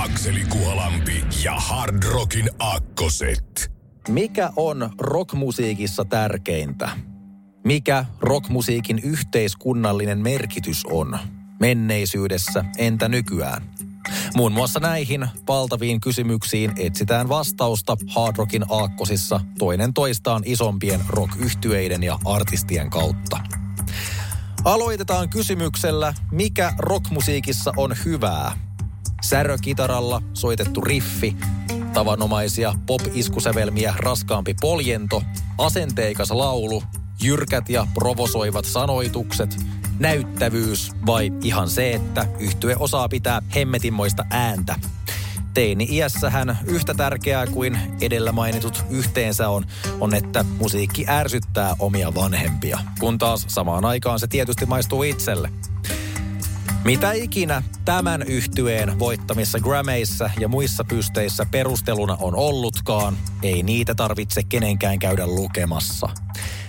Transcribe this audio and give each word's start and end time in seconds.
Akseli 0.00 0.44
Kuhalampi 0.44 1.24
ja 1.44 1.54
Hard 1.54 2.02
Rockin 2.02 2.50
Akkoset. 2.58 3.72
Mikä 4.08 4.50
on 4.56 4.90
rockmusiikissa 4.98 6.04
tärkeintä? 6.04 6.90
Mikä 7.64 8.04
rockmusiikin 8.20 8.98
yhteiskunnallinen 8.98 10.18
merkitys 10.18 10.86
on? 10.86 11.18
Menneisyydessä, 11.60 12.64
entä 12.78 13.08
nykyään? 13.08 13.62
Muun 14.36 14.52
muassa 14.52 14.80
näihin 14.80 15.26
valtaviin 15.48 16.00
kysymyksiin 16.00 16.72
etsitään 16.76 17.28
vastausta 17.28 17.96
Hard 18.08 18.36
Rockin 18.36 18.64
aakkosissa 18.68 19.40
toinen 19.58 19.94
toistaan 19.94 20.42
isompien 20.44 21.00
rock 21.08 21.32
ja 22.02 22.18
artistien 22.24 22.90
kautta. 22.90 23.40
Aloitetaan 24.64 25.28
kysymyksellä, 25.28 26.14
mikä 26.32 26.72
rockmusiikissa 26.78 27.72
on 27.76 27.96
hyvää? 28.04 28.69
Särökitaralla 29.20 30.22
soitettu 30.34 30.80
riffi, 30.80 31.36
tavanomaisia 31.94 32.74
pop-iskusävelmiä 32.86 33.94
raskaampi 33.96 34.54
poljento, 34.60 35.22
asenteikas 35.58 36.30
laulu, 36.30 36.82
jyrkät 37.22 37.68
ja 37.68 37.86
provosoivat 37.94 38.64
sanoitukset, 38.64 39.56
näyttävyys 39.98 40.92
vai 41.06 41.32
ihan 41.42 41.70
se, 41.70 41.92
että 41.92 42.26
yhtye 42.38 42.76
osaa 42.78 43.08
pitää 43.08 43.42
hemmetinmoista 43.54 44.24
ääntä. 44.30 44.76
Teini-iässähän 45.54 46.58
yhtä 46.66 46.94
tärkeää 46.94 47.46
kuin 47.46 47.78
edellä 48.00 48.32
mainitut 48.32 48.84
yhteensä 48.90 49.48
on, 49.48 49.66
on, 50.00 50.14
että 50.14 50.44
musiikki 50.58 51.04
ärsyttää 51.08 51.74
omia 51.78 52.14
vanhempia, 52.14 52.78
kun 53.00 53.18
taas 53.18 53.44
samaan 53.48 53.84
aikaan 53.84 54.20
se 54.20 54.26
tietysti 54.26 54.66
maistuu 54.66 55.02
itselle. 55.02 55.50
Mitä 56.84 57.12
ikinä 57.12 57.62
tämän 57.84 58.22
yhtyeen 58.22 58.98
voittamissa 58.98 59.60
Grammyissa 59.60 60.30
ja 60.38 60.48
muissa 60.48 60.84
pysteissä 60.84 61.46
perusteluna 61.50 62.16
on 62.20 62.34
ollutkaan, 62.34 63.16
ei 63.42 63.62
niitä 63.62 63.94
tarvitse 63.94 64.42
kenenkään 64.42 64.98
käydä 64.98 65.26
lukemassa. 65.26 66.08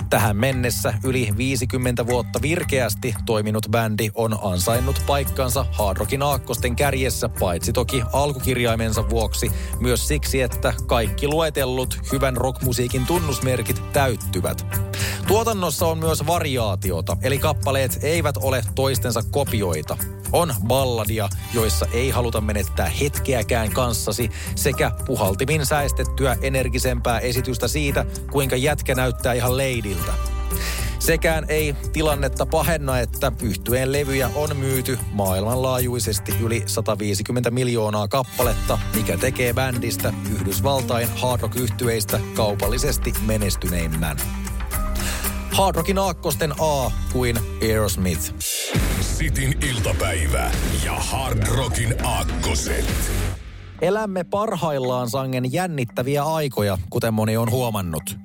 Tähän 0.10 0.38
mennessä 0.38 0.94
yli 1.04 1.30
50 1.38 2.06
vuotta 2.08 2.42
virkeästi 2.42 3.16
toiminut 3.26 3.68
bändi 3.72 4.10
on 4.16 4.38
ansainnut 4.42 5.02
paikkansa 5.08 5.66
Hard 5.72 5.98
Rockin 5.98 6.24
aakkosten 6.24 6.76
kärjessä, 6.76 7.30
paitsi 7.30 7.74
toki 7.74 8.04
alkukirjaimensa 8.14 9.10
vuoksi, 9.10 9.52
myös 9.80 10.08
siksi, 10.08 10.42
että 10.42 10.74
kaikki 10.88 11.28
luetellut 11.28 12.00
hyvän 12.12 12.38
rockmusiikin 12.38 13.06
tunnusmerkit 13.06 13.82
täyttyvät. 13.94 14.91
Tuotannossa 15.28 15.88
on 15.88 15.98
myös 15.98 16.28
variaatiota, 16.28 17.18
eli 17.22 17.40
kappaleet 17.40 18.00
eivät 18.02 18.38
ole 18.38 18.64
toistensa 18.76 19.24
kopioita. 19.32 19.98
On 20.32 20.54
balladia, 20.68 21.30
joissa 21.54 21.88
ei 21.94 22.10
haluta 22.10 22.42
menettää 22.42 22.90
hetkeäkään 22.90 23.72
kanssasi, 23.72 24.30
sekä 24.56 24.92
puhaltimin 25.06 25.66
säestettyä 25.66 26.38
energisempää 26.42 27.20
esitystä 27.20 27.68
siitä, 27.68 28.06
kuinka 28.32 28.56
jätkä 28.56 28.96
näyttää 28.96 29.34
ihan 29.34 29.58
leidiltä. 29.58 30.14
Sekään 31.00 31.46
ei 31.48 31.76
tilannetta 31.94 32.46
pahenna, 32.46 33.00
että 33.00 33.32
yhtyeen 33.42 33.92
levyjä 33.92 34.30
on 34.36 34.58
myyty 34.58 35.00
maailmanlaajuisesti 35.12 36.34
yli 36.42 36.64
150 36.66 37.52
miljoonaa 37.52 38.08
kappaletta, 38.08 38.80
mikä 38.96 39.18
tekee 39.18 39.54
bändistä 39.54 40.14
Yhdysvaltain 40.34 41.10
hard 41.18 41.42
rock 41.42 41.56
kaupallisesti 42.36 43.14
menestyneimmän. 43.26 44.41
Hard 45.62 45.76
Rockin 45.76 45.98
aakkosten 45.98 46.54
A 46.60 46.92
kuin 47.14 47.40
Aerosmith. 47.62 48.34
Sitin 49.02 49.58
iltapäivä 49.70 50.52
ja 50.86 50.94
Hard 50.94 51.48
Rockin 51.48 52.06
aakkoset. 52.06 52.86
Elämme 53.82 54.24
parhaillaan 54.24 55.10
sangen 55.10 55.54
jännittäviä 55.54 56.24
aikoja, 56.24 56.78
kuten 56.90 57.14
moni 57.14 57.38
on 57.38 57.52
huomannut. 57.52 58.18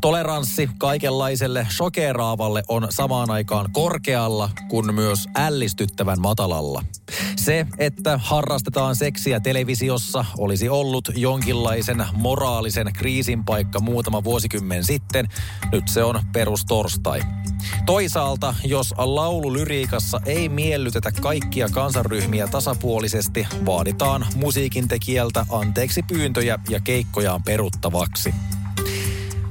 Toleranssi 0.00 0.70
kaikenlaiselle 0.78 1.66
shokeraavalle 1.70 2.62
on 2.68 2.86
samaan 2.90 3.30
aikaan 3.30 3.72
korkealla, 3.72 4.50
kun 4.68 4.94
myös 4.94 5.26
ällistyttävän 5.36 6.20
matalalla. 6.20 6.84
Se, 7.36 7.66
että 7.78 8.20
harrastetaan 8.22 8.96
seksiä 8.96 9.40
televisiossa, 9.40 10.24
olisi 10.38 10.68
ollut 10.68 11.08
jonkinlaisen 11.14 12.06
moraalisen 12.12 12.92
kriisin 12.92 13.44
paikka 13.44 13.80
muutama 13.80 14.24
vuosikymmen 14.24 14.84
sitten. 14.84 15.28
Nyt 15.72 15.88
se 15.88 16.04
on 16.04 16.20
perustorstai. 16.32 17.20
Toisaalta, 17.86 18.54
jos 18.64 18.94
laululyriikassa 18.98 20.20
ei 20.26 20.48
miellytetä 20.48 21.12
kaikkia 21.20 21.68
kansanryhmiä 21.68 22.46
tasapuolisesti, 22.46 23.46
vaaditaan 23.66 24.26
musiikin 24.34 24.88
tekijältä 24.88 25.46
anteeksi 25.50 26.02
pyyntöjä 26.02 26.58
ja 26.68 26.80
keikkojaan 26.80 27.42
peruttavaksi. 27.42 28.34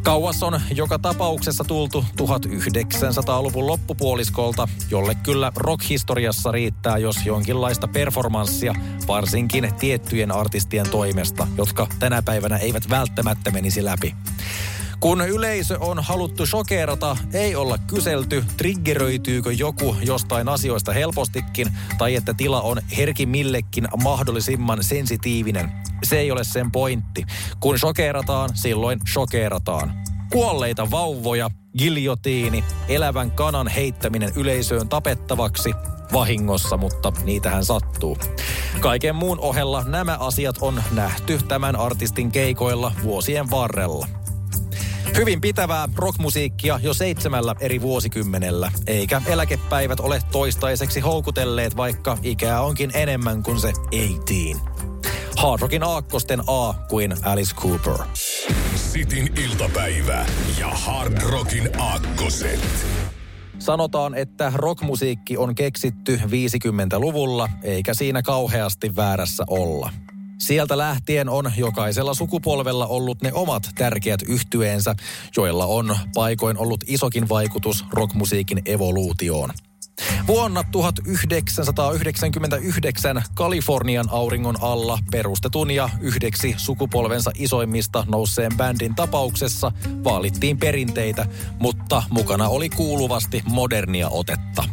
Kauas 0.04 0.44
on 0.44 0.62
joka 0.76 1.00
tapauksessa 1.00 1.64
tultu 1.64 2.06
1900-luvun 2.22 3.68
loppupuoliskolta, 3.68 4.68
jolle 4.92 5.16
kyllä 5.16 5.52
rockhistoriassa 5.56 6.52
riittää, 6.52 6.98
jos 6.98 7.26
jonkinlaista 7.26 7.88
performanssia, 7.88 8.76
varsinkin 9.08 9.74
tiettyjen 9.80 10.32
artistien 10.32 10.90
toimesta, 10.90 11.48
jotka 11.58 11.88
tänä 12.00 12.22
päivänä 12.22 12.58
eivät 12.58 12.90
välttämättä 12.90 13.52
menisi 13.52 13.86
läpi. 13.86 14.16
Kun 15.02 15.22
yleisö 15.22 15.78
on 15.80 16.04
haluttu 16.04 16.46
shokerata, 16.46 17.18
ei 17.34 17.56
olla 17.56 17.78
kyselty, 17.78 18.44
triggeröityykö 18.58 19.52
joku 19.54 19.96
jostain 20.02 20.50
asioista 20.50 20.94
helpostikin, 20.94 21.68
tai 21.98 22.16
että 22.16 22.34
tila 22.34 22.62
on 22.62 22.82
herkimmillekin 22.98 23.88
mahdollisimman 24.04 24.84
sensitiivinen. 24.84 25.72
Se 26.04 26.20
ei 26.20 26.32
ole 26.32 26.44
sen 26.44 26.72
pointti. 26.72 27.26
Kun 27.60 27.80
shokerataan, 27.80 28.50
silloin 28.54 29.00
shokerataan. 29.14 29.94
Kuolleita 30.32 30.92
vauvoja, 30.92 31.52
giljotiini, 31.78 32.64
elävän 32.88 33.32
kanan 33.32 33.68
heittäminen 33.68 34.32
yleisöön 34.36 34.90
tapettavaksi, 34.90 35.74
vahingossa, 36.14 36.78
mutta 36.78 37.14
niitähän 37.24 37.66
sattuu. 37.66 38.18
Kaiken 38.80 39.16
muun 39.16 39.40
ohella 39.40 39.84
nämä 39.84 40.18
asiat 40.18 40.56
on 40.62 40.84
nähty 40.92 41.40
tämän 41.48 41.76
artistin 41.76 42.32
keikoilla 42.32 42.92
vuosien 43.04 43.52
varrella. 43.52 44.21
Hyvin 45.18 45.42
pitävää 45.42 45.90
rockmusiikkia 45.96 46.80
jo 46.84 46.94
seitsemällä 46.94 47.56
eri 47.60 47.82
vuosikymmenellä, 47.82 48.72
eikä 48.88 49.22
eläkepäivät 49.26 50.00
ole 50.00 50.22
toistaiseksi 50.32 51.00
houkutelleet, 51.00 51.78
vaikka 51.78 52.18
ikää 52.24 52.62
onkin 52.62 52.92
enemmän 52.94 53.44
kuin 53.44 53.60
se 53.60 53.74
18. 53.74 54.72
Hard 55.38 55.62
Rockin 55.62 55.84
aakkosten 55.84 56.40
A 56.48 56.74
kuin 56.74 57.16
Alice 57.24 57.56
Cooper. 57.56 58.08
Sitin 58.76 59.34
iltapäivä 59.46 60.26
ja 60.60 60.68
Hard 60.68 61.22
Rockin 61.22 61.82
aakkoset. 61.82 62.86
Sanotaan, 63.60 64.16
että 64.16 64.52
rockmusiikki 64.56 65.38
on 65.38 65.56
keksitty 65.56 66.16
50-luvulla, 66.26 67.50
eikä 67.64 67.94
siinä 67.94 68.22
kauheasti 68.22 68.96
väärässä 68.96 69.44
olla. 69.48 69.90
Sieltä 70.41 70.78
lähtien 70.78 71.29
on 71.29 71.52
jokaisella 71.57 72.13
sukupolvella 72.13 72.88
ollut 72.88 73.22
ne 73.22 73.34
omat 73.34 73.69
tärkeät 73.76 74.22
yhtyeensä, 74.22 74.96
joilla 75.38 75.66
on 75.66 75.97
paikoin 76.14 76.58
ollut 76.58 76.84
isokin 76.88 77.29
vaikutus 77.29 77.85
rockmusiikin 77.91 78.61
evoluutioon. 78.66 79.49
Vuonna 80.28 80.64
1999 80.64 83.23
Kalifornian 83.34 84.09
auringon 84.09 84.55
alla 84.61 84.99
perustetun 85.11 85.72
ja 85.72 85.90
yhdeksi 85.99 86.55
sukupolvensa 86.58 87.32
isoimmista 87.35 88.05
nousseen 88.08 88.58
bändin 88.58 88.96
tapauksessa 88.96 89.72
vaalittiin 90.03 90.58
perinteitä, 90.58 91.26
mutta 91.59 92.03
mukana 92.09 92.49
oli 92.49 92.70
kuuluvasti 92.70 93.44
modernia 93.46 94.09
otetta. 94.09 94.64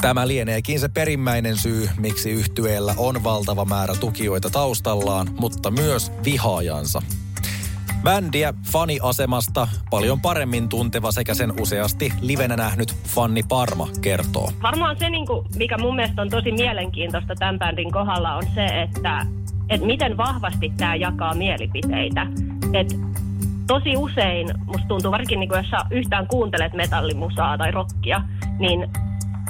Tämä 0.00 0.28
lieneekin 0.28 0.80
se 0.80 0.88
perimmäinen 0.88 1.56
syy, 1.56 1.88
miksi 1.98 2.30
yhtyeellä 2.30 2.94
on 2.96 3.24
valtava 3.24 3.64
määrä 3.64 3.94
tukijoita 4.00 4.50
taustallaan, 4.50 5.26
mutta 5.40 5.70
myös 5.70 6.12
vihaajansa. 6.24 7.02
Bändiä 8.02 8.54
faniasemasta 8.72 9.68
paljon 9.90 10.20
paremmin 10.20 10.68
tunteva 10.68 11.12
sekä 11.12 11.34
sen 11.34 11.60
useasti 11.60 12.12
livenä 12.20 12.56
nähnyt 12.56 12.94
Fanni 13.04 13.42
Parma 13.48 13.88
kertoo. 14.00 14.52
Varmaan 14.62 14.96
se, 14.98 15.10
niin 15.10 15.26
kuin, 15.26 15.46
mikä 15.56 15.78
mun 15.78 15.96
mielestä 15.96 16.22
on 16.22 16.30
tosi 16.30 16.52
mielenkiintoista 16.52 17.34
tämän 17.34 17.58
bändin 17.58 17.92
kohdalla, 17.92 18.34
on 18.34 18.44
se, 18.54 18.64
että 18.64 19.26
että 19.68 19.86
miten 19.86 20.16
vahvasti 20.16 20.72
tämä 20.76 20.94
jakaa 20.94 21.34
mielipiteitä. 21.34 22.26
Et 22.72 22.96
tosi 23.66 23.96
usein, 23.96 24.48
musta 24.66 24.86
tuntuu 24.88 25.10
varsinkin 25.10 25.40
niin 25.40 25.50
jos 25.56 25.70
sä 25.70 25.78
yhtään 25.90 26.26
kuuntelet 26.26 26.72
metallimusaa 26.72 27.58
tai 27.58 27.70
rockia, 27.70 28.22
niin 28.58 28.90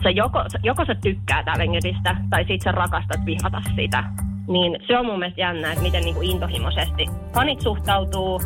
sä 0.02 0.10
joko, 0.10 0.44
joko 0.62 0.84
sä 0.84 0.94
tykkäät 0.94 1.48
Avengerista 1.48 2.16
tai 2.30 2.44
sit 2.44 2.62
sä 2.62 2.72
rakastat 2.72 3.26
vihata 3.26 3.62
sitä. 3.76 4.04
Niin 4.48 4.76
se 4.86 4.98
on 4.98 5.06
mun 5.06 5.18
mielestä 5.18 5.40
jännä, 5.40 5.72
että 5.72 5.82
miten 5.82 6.02
niin 6.02 6.14
kuin 6.14 6.30
intohimoisesti 6.30 7.06
fanit 7.34 7.60
suhtautuu 7.60 8.40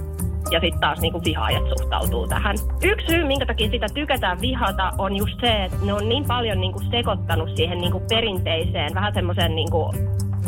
ja 0.51 0.61
sitten 0.61 0.81
taas 0.81 1.01
niin 1.01 1.13
kuin 1.13 1.25
vihaajat 1.25 1.63
suhtautuu 1.79 2.29
tähän. 2.29 2.57
Yksi 2.83 3.07
syy, 3.07 3.25
minkä 3.25 3.47
takia 3.47 3.71
sitä 3.71 3.87
tykätään 3.95 4.41
vihata, 4.41 4.93
on 4.99 5.17
just 5.17 5.41
se, 5.41 5.65
että 5.65 5.77
ne 5.85 5.93
on 5.93 6.09
niin 6.09 6.25
paljon 6.25 6.61
niin 6.61 6.73
kuin 6.73 6.91
sekoittanut 6.91 7.57
siihen 7.57 7.79
niin 7.79 7.93
kuin 7.93 8.05
perinteiseen, 8.09 8.95
vähän 8.95 9.15
semmoiseen 9.15 9.57
niin 9.57 9.71
kuin 9.71 9.97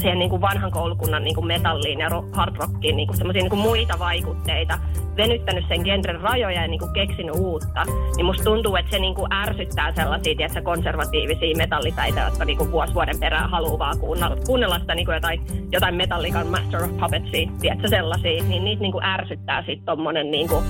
siihen 0.03 0.19
niin 0.19 0.31
kuin 0.31 0.41
vanhan 0.41 0.71
koulukunnan 0.71 1.25
niin 1.25 1.35
kuin 1.35 1.47
metalliin 1.47 1.99
ja 1.99 2.09
hard 2.33 2.57
rockiin 2.57 2.97
niin 2.97 3.07
kuin 3.07 3.17
semmoisia 3.17 3.43
niin 3.43 3.51
kuin 3.51 3.63
muita 3.63 3.99
vaikutteita, 3.99 4.79
venyttänyt 5.17 5.65
sen 5.69 5.81
genren 5.81 6.21
rajoja 6.21 6.63
ja 6.63 6.69
niin 6.69 6.79
kuin 6.81 6.93
keksinyt 6.93 7.35
uutta, 7.35 7.85
niin 8.17 8.27
musta 8.27 8.45
tuntuu, 8.45 8.77
että 8.77 8.91
se 8.91 8.99
niin 8.99 9.15
kuin 9.15 9.33
ärsyttää 9.33 9.93
sellaisia 9.93 10.35
tiedätkö, 10.37 10.63
konservatiivisia 10.63 11.57
metallipäitä, 11.57 12.21
jotka 12.21 12.45
niin 12.45 12.59
kuin 12.59 12.73
vuosi 12.73 12.95
vuoden 12.95 13.21
perään 13.21 13.51
haluaa 13.51 13.79
vaan 13.79 13.99
kuunnella, 13.99 14.37
kuunnella 14.47 14.79
sitä 14.79 14.95
niin 14.95 15.07
kuin 15.07 15.15
jotain, 15.15 15.41
jotain 15.73 15.95
metallikan 15.95 16.47
Master 16.47 16.85
of 16.85 16.91
Puppetsia, 17.01 17.51
tiedätkö, 17.61 17.89
sellaisia, 17.89 18.45
niin 18.45 18.65
niitä 18.65 18.83
niin 18.83 18.93
kuin 18.93 19.05
ärsyttää 19.05 19.63
sitten 19.63 19.85
tommonen 19.85 20.31
niin 20.31 20.49
kuin, 20.49 20.65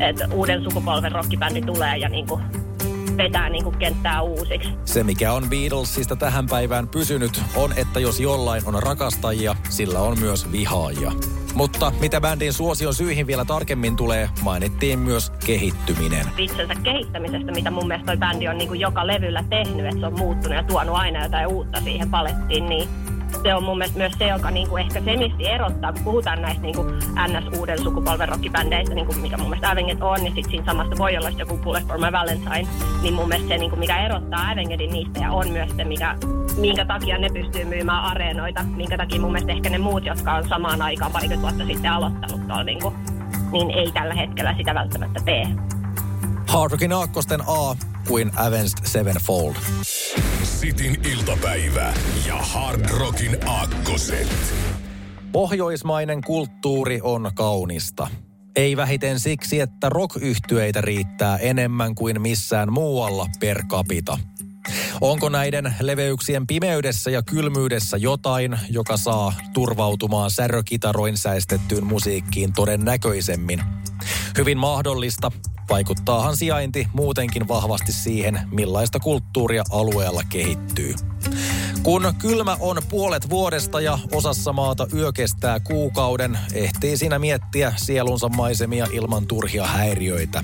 että 0.00 0.28
uuden 0.32 0.62
sukupolven 0.62 1.12
rockibändi 1.12 1.60
tulee 1.60 1.96
ja 1.96 2.08
niin 2.08 2.26
kuin 2.26 2.42
vetää 3.16 3.48
niin 3.48 3.64
kuin 3.64 3.78
kenttää 3.78 4.22
uusiksi. 4.22 4.68
Se, 4.84 5.04
mikä 5.04 5.32
on 5.32 5.50
Beatlesista 5.50 6.16
tähän 6.16 6.46
päivään 6.46 6.88
pysynyt, 6.88 7.42
on, 7.56 7.72
että 7.76 8.00
jos 8.00 8.20
jollain 8.20 8.62
on 8.66 8.82
rakastajia, 8.82 9.56
sillä 9.68 10.00
on 10.00 10.18
myös 10.20 10.52
vihaajia. 10.52 11.12
Mutta 11.54 11.92
mitä 12.00 12.20
bändin 12.20 12.52
suosion 12.52 12.94
syihin 12.94 13.26
vielä 13.26 13.44
tarkemmin 13.44 13.96
tulee, 13.96 14.28
mainittiin 14.42 14.98
myös 14.98 15.32
kehittyminen. 15.46 16.26
Itsensä 16.38 16.74
kehittämisestä, 16.82 17.52
mitä 17.52 17.70
mun 17.70 17.88
mielestä 17.88 18.06
toi 18.06 18.16
bändi 18.16 18.48
on 18.48 18.58
niin 18.58 18.68
kuin 18.68 18.80
joka 18.80 19.06
levyllä 19.06 19.44
tehnyt, 19.50 19.86
että 19.86 20.00
se 20.00 20.06
on 20.06 20.18
muuttunut 20.18 20.56
ja 20.56 20.62
tuonut 20.62 20.96
aina 20.96 21.22
jotain 21.22 21.46
uutta 21.46 21.80
siihen 21.80 22.10
palettiin, 22.10 22.68
niin 22.68 22.88
se 23.42 23.54
on 23.54 23.62
mun 23.62 23.78
mielestä 23.78 23.98
myös 23.98 24.12
se, 24.18 24.26
joka 24.26 24.50
niinku 24.50 24.76
ehkä 24.76 25.00
semisti 25.00 25.46
erottaa, 25.46 25.92
kun 25.92 26.04
puhutaan 26.04 26.42
näistä 26.42 26.62
niinku 26.62 26.82
NS-uuden 27.28 27.82
sukupolven 27.82 28.28
rockibändeistä, 28.28 28.94
niinku 28.94 29.14
mikä 29.14 29.36
mun 29.36 29.48
mielestä 29.48 29.70
Avenget 29.70 30.02
on, 30.02 30.20
niin 30.20 30.34
sitten 30.34 30.50
siinä 30.50 30.64
samasta 30.66 30.98
voi 30.98 31.16
olla 31.16 31.30
joku 31.30 31.56
Bullet 31.56 31.86
for 31.86 31.98
my 31.98 32.12
Valentine, 32.12 32.68
niin 33.02 33.14
mun 33.14 33.28
mielestä 33.28 33.48
se, 33.48 33.58
niinku, 33.58 33.76
mikä 33.76 34.04
erottaa 34.04 34.50
Avengedin 34.50 34.90
niistä 34.90 35.20
ja 35.20 35.32
on 35.32 35.48
myös 35.48 35.70
se, 35.76 35.84
mikä, 35.84 36.16
minkä 36.56 36.84
takia 36.84 37.18
ne 37.18 37.28
pystyy 37.28 37.64
myymään 37.64 38.04
areenoita, 38.04 38.62
minkä 38.62 38.96
takia 38.96 39.20
mun 39.20 39.32
mielestä 39.32 39.52
ehkä 39.52 39.70
ne 39.70 39.78
muut, 39.78 40.06
jotka 40.06 40.34
on 40.34 40.48
samaan 40.48 40.82
aikaan 40.82 41.12
parikymmentä 41.12 41.42
vuotta 41.42 41.72
sitten 41.72 41.92
aloittanut 41.92 42.46
tuolla, 42.46 42.64
niinku, 42.64 42.92
niin 43.52 43.70
ei 43.70 43.92
tällä 43.92 44.14
hetkellä 44.14 44.54
sitä 44.58 44.74
välttämättä 44.74 45.20
tee. 45.24 45.46
Hard 46.54 46.70
Rockin 46.70 46.92
aakkosten 46.92 47.40
A 47.46 47.76
kuin 48.08 48.30
Avenged 48.36 48.78
Sevenfold. 48.84 49.54
Sitin 50.42 51.00
iltapäivä 51.12 51.94
ja 52.26 52.36
Hard 52.36 52.90
Rockin 52.90 53.48
aakkoset. 53.48 54.28
Pohjoismainen 55.32 56.20
kulttuuri 56.26 57.00
on 57.02 57.30
kaunista. 57.34 58.08
Ei 58.56 58.76
vähiten 58.76 59.20
siksi, 59.20 59.60
että 59.60 59.88
rock 59.88 60.16
riittää 60.80 61.36
enemmän 61.36 61.94
kuin 61.94 62.22
missään 62.22 62.72
muualla 62.72 63.26
per 63.40 63.66
capita. 63.66 64.18
Onko 65.00 65.28
näiden 65.28 65.74
leveyksien 65.80 66.46
pimeydessä 66.46 67.10
ja 67.10 67.22
kylmyydessä 67.22 67.96
jotain, 67.96 68.58
joka 68.70 68.96
saa 68.96 69.34
turvautumaan 69.54 70.30
särökitaroin 70.30 71.18
säistettyyn 71.18 71.86
musiikkiin 71.86 72.52
todennäköisemmin? 72.52 73.62
Hyvin 74.38 74.58
mahdollista, 74.58 75.32
Vaikuttaahan 75.70 76.36
sijainti 76.36 76.88
muutenkin 76.92 77.48
vahvasti 77.48 77.92
siihen, 77.92 78.40
millaista 78.50 79.00
kulttuuria 79.00 79.64
alueella 79.70 80.22
kehittyy. 80.28 80.94
Kun 81.82 82.14
kylmä 82.18 82.56
on 82.60 82.82
puolet 82.88 83.30
vuodesta 83.30 83.80
ja 83.80 83.98
osassa 84.12 84.52
maata 84.52 84.86
yö 84.94 85.12
kestää 85.12 85.60
kuukauden, 85.60 86.38
ehtii 86.54 86.96
siinä 86.96 87.18
miettiä 87.18 87.72
sielunsa 87.76 88.28
maisemia 88.28 88.86
ilman 88.92 89.26
turhia 89.26 89.66
häiriöitä. 89.66 90.42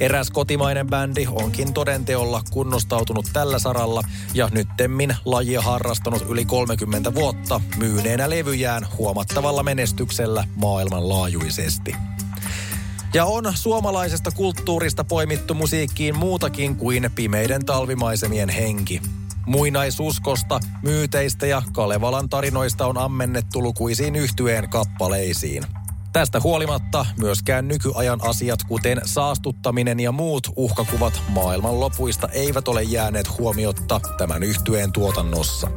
Eräs 0.00 0.30
kotimainen 0.30 0.86
bändi 0.86 1.26
onkin 1.30 1.72
todenteolla 1.74 2.42
kunnostautunut 2.50 3.26
tällä 3.32 3.58
saralla 3.58 4.02
ja 4.34 4.48
nyttemmin 4.52 5.16
lajia 5.24 5.62
harrastanut 5.62 6.26
yli 6.28 6.44
30 6.44 7.14
vuotta 7.14 7.60
myyneenä 7.76 8.30
levyjään 8.30 8.86
huomattavalla 8.98 9.62
menestyksellä 9.62 10.44
maailmanlaajuisesti. 10.56 11.96
Ja 13.14 13.24
on 13.24 13.44
suomalaisesta 13.54 14.30
kulttuurista 14.30 15.04
poimittu 15.04 15.54
musiikkiin 15.54 16.18
muutakin 16.18 16.76
kuin 16.76 17.10
pimeiden 17.14 17.64
talvimaisemien 17.64 18.48
henki. 18.48 19.02
Muinaisuskosta, 19.46 20.60
myyteistä 20.82 21.46
ja 21.46 21.62
Kalevalan 21.72 22.28
tarinoista 22.28 22.86
on 22.86 22.98
ammennettu 22.98 23.62
lukuisiin 23.62 24.16
yhtyeen 24.16 24.68
kappaleisiin. 24.68 25.62
Tästä 26.12 26.40
huolimatta 26.40 27.06
myöskään 27.16 27.68
nykyajan 27.68 28.20
asiat, 28.22 28.60
kuten 28.68 29.00
saastuttaminen 29.04 30.00
ja 30.00 30.12
muut 30.12 30.52
uhkakuvat 30.56 31.22
maailman 31.28 31.80
lopuista, 31.80 32.28
eivät 32.28 32.68
ole 32.68 32.82
jääneet 32.82 33.38
huomiotta 33.38 34.00
tämän 34.18 34.42
yhtyeen 34.42 34.92
tuotannossa. 34.92 35.70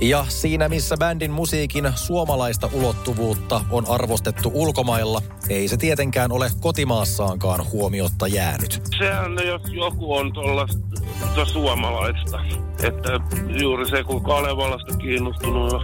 Ja 0.00 0.24
siinä 0.28 0.68
missä 0.68 0.96
bändin 0.96 1.30
musiikin 1.30 1.92
suomalaista 1.94 2.70
ulottuvuutta 2.72 3.60
on 3.70 3.84
arvostettu 3.88 4.50
ulkomailla, 4.54 5.22
ei 5.48 5.68
se 5.68 5.76
tietenkään 5.76 6.32
ole 6.32 6.50
kotimaassaankaan 6.60 7.70
huomiotta 7.72 8.26
jäänyt. 8.26 8.82
Sehän 8.98 9.32
jos 9.46 9.62
joku 9.72 10.14
on 10.14 10.32
tuollaista 10.32 11.44
suomalaista. 11.44 12.40
Että 12.82 13.20
juuri 13.62 13.88
se, 13.88 14.04
kun 14.04 14.22
Kalevalasta 14.22 14.96
kiinnostunut 14.96 15.82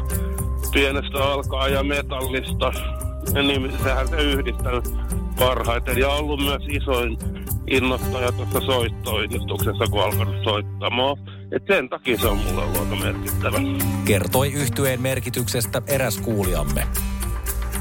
pienestä 0.73 1.25
alkaa 1.25 1.69
ja 1.69 1.83
metallista, 1.83 2.73
niin 3.35 3.73
sehän 3.83 4.09
se 4.09 4.17
yhdistänyt 4.17 4.85
parhaiten. 5.39 5.99
Ja 5.99 6.09
ollut 6.09 6.41
myös 6.41 6.63
isoin 6.69 7.19
innostaja 7.71 8.33
tuossa 8.33 8.61
soittoinnostuksessa, 8.61 9.85
kun 9.91 10.05
alkanut 10.05 10.45
soittamaan. 10.45 11.36
Et 11.53 11.63
sen 11.67 11.89
takia 11.89 12.19
se 12.19 12.27
on 12.27 12.39
mulle 12.39 12.63
ollut 12.63 12.77
aika 12.77 12.97
merkittävä. 12.97 13.59
Kertoi 14.05 14.53
yhtyeen 14.53 15.03
merkityksestä 15.03 15.83
eräs 15.87 16.19
kuulijamme. 16.19 16.87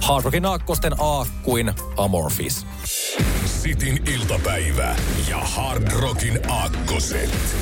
Hardrockin 0.04 0.46
aakkosten 0.46 0.94
A 1.00 1.26
kuin 1.44 1.74
Amorphis. 1.98 2.68
Sitin 3.46 4.04
iltapäivä 4.14 4.96
ja 5.30 5.38
Hard 5.38 5.92
Rockin 5.92 6.40
aakkoset. 6.52 7.56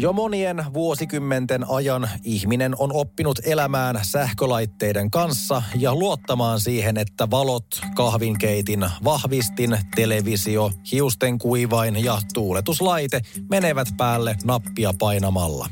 Jo 0.00 0.12
monien 0.12 0.64
vuosikymmenten 0.74 1.70
ajan 1.70 2.08
ihminen 2.24 2.74
on 2.78 2.92
oppinut 2.92 3.38
elämään 3.44 3.98
sähkölaitteiden 4.02 5.10
kanssa 5.10 5.62
ja 5.78 5.94
luottamaan 5.94 6.60
siihen, 6.60 6.96
että 6.96 7.30
valot, 7.30 7.66
kahvinkeitin, 7.94 8.86
vahvistin, 9.04 9.78
televisio, 9.94 10.70
hiusten 10.92 11.38
kuivain 11.38 12.04
ja 12.04 12.18
tuuletuslaite 12.34 13.20
menevät 13.50 13.88
päälle 13.96 14.36
nappia 14.44 14.94
painamalla. 14.98 15.68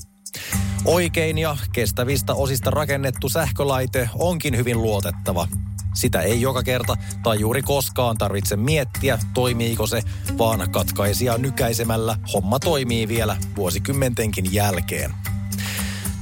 Oikein 0.84 1.38
ja 1.38 1.56
kestävistä 1.72 2.34
osista 2.34 2.70
rakennettu 2.70 3.28
sähkölaite 3.28 4.10
onkin 4.18 4.56
hyvin 4.56 4.82
luotettava. 4.82 5.48
Sitä 5.96 6.20
ei 6.20 6.40
joka 6.40 6.62
kerta 6.62 6.96
tai 7.22 7.40
juuri 7.40 7.62
koskaan 7.62 8.16
tarvitse 8.18 8.56
miettiä, 8.56 9.18
toimiiko 9.34 9.86
se, 9.86 10.02
vaan 10.38 10.70
katkaisia 10.70 11.38
nykäisemällä 11.38 12.16
homma 12.32 12.58
toimii 12.58 13.08
vielä 13.08 13.36
vuosikymmentenkin 13.56 14.54
jälkeen. 14.54 15.35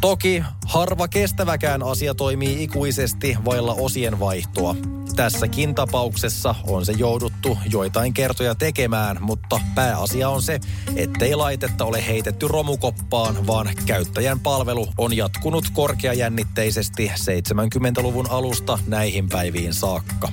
Toki 0.05 0.43
harva 0.67 1.09
kestäväkään 1.09 1.83
asia 1.83 2.15
toimii 2.15 2.63
ikuisesti 2.63 3.37
vailla 3.45 3.75
osien 3.75 4.21
vaihtoa. 4.21 4.77
Tässäkin 5.17 5.75
tapauksessa 5.75 6.55
on 6.67 6.87
se 6.87 6.93
jouduttu 6.93 7.59
joitain 7.71 8.15
kertoja 8.15 8.55
tekemään, 8.55 9.17
mutta 9.21 9.61
pääasia 9.75 10.29
on 10.29 10.43
se, 10.43 10.61
ettei 10.97 11.35
laitetta 11.35 11.85
ole 11.85 12.07
heitetty 12.07 12.49
romukoppaan, 12.49 13.47
vaan 13.47 13.71
käyttäjän 13.87 14.41
palvelu 14.41 14.89
on 14.99 15.17
jatkunut 15.17 15.65
korkeajännitteisesti 15.73 17.13
70-luvun 17.17 18.31
alusta 18.31 18.79
näihin 18.87 19.29
päiviin 19.29 19.75
saakka. 19.75 20.29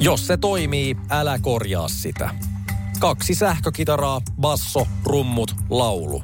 Jos 0.00 0.26
se 0.26 0.36
toimii, 0.36 0.96
älä 1.10 1.38
korjaa 1.38 1.88
sitä. 1.88 2.30
Kaksi 3.00 3.34
sähkökitaraa, 3.34 4.20
basso, 4.40 4.86
rummut, 5.04 5.54
laulu. 5.70 6.22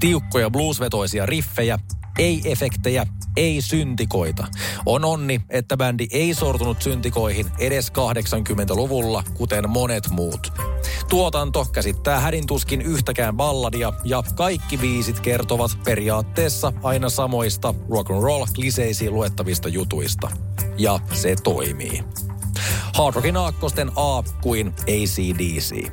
Tiukkoja 0.00 0.50
bluesvetoisia 0.50 1.26
riffejä, 1.26 1.78
ei 2.18 2.40
efektejä, 2.44 3.06
ei 3.36 3.62
syntikoita. 3.62 4.46
On 4.86 5.04
onni, 5.04 5.40
että 5.48 5.76
bändi 5.76 6.06
ei 6.10 6.34
sortunut 6.34 6.82
syntikoihin 6.82 7.46
edes 7.58 7.92
80-luvulla, 7.92 9.24
kuten 9.34 9.70
monet 9.70 10.10
muut. 10.10 10.52
Tuotanto 11.08 11.64
käsittää 11.64 12.20
hädintuskin 12.20 12.82
yhtäkään 12.82 13.36
balladia 13.36 13.92
ja 14.04 14.22
kaikki 14.34 14.80
viisit 14.80 15.20
kertovat 15.20 15.70
periaatteessa 15.84 16.72
aina 16.82 17.08
samoista 17.08 17.74
rock 17.90 18.10
and 18.10 18.22
roll 18.22 18.46
kliseisiin 18.54 19.14
luettavista 19.14 19.68
jutuista. 19.68 20.30
Ja 20.78 21.00
se 21.12 21.36
toimii. 21.44 22.04
Hard 22.94 23.14
Rockin 23.14 23.36
aakkosten 23.36 23.90
A 23.96 24.22
kuin 24.42 24.68
ACDC. 24.68 25.92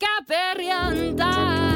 käperjantai. 0.00 1.69